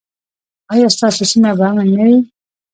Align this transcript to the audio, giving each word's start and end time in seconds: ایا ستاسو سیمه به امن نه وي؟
ایا 0.73 0.87
ستاسو 0.95 1.23
سیمه 1.31 1.51
به 1.57 1.65
امن 1.69 1.87
نه 1.95 2.03
وي؟ 2.07 2.17